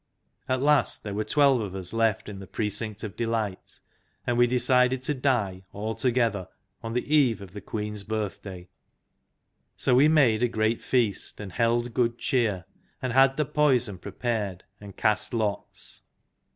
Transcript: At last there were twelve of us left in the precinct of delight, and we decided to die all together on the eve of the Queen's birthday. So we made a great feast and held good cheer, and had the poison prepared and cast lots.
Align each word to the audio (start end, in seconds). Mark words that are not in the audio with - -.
At 0.49 0.63
last 0.63 1.03
there 1.03 1.13
were 1.13 1.23
twelve 1.23 1.61
of 1.61 1.75
us 1.75 1.93
left 1.93 2.27
in 2.27 2.39
the 2.39 2.47
precinct 2.47 3.03
of 3.03 3.15
delight, 3.15 3.79
and 4.25 4.35
we 4.35 4.47
decided 4.47 5.03
to 5.03 5.13
die 5.13 5.63
all 5.73 5.93
together 5.93 6.47
on 6.81 6.93
the 6.93 7.13
eve 7.15 7.39
of 7.39 7.53
the 7.53 7.61
Queen's 7.61 8.03
birthday. 8.03 8.67
So 9.77 9.93
we 9.93 10.07
made 10.07 10.41
a 10.41 10.47
great 10.47 10.81
feast 10.81 11.39
and 11.39 11.51
held 11.51 11.93
good 11.93 12.17
cheer, 12.17 12.65
and 12.99 13.13
had 13.13 13.37
the 13.37 13.45
poison 13.45 13.99
prepared 13.99 14.63
and 14.79 14.97
cast 14.97 15.35
lots. 15.35 16.01